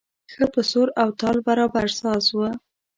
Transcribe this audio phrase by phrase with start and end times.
[0.33, 2.39] ښه په سور او تال برابر ساز و.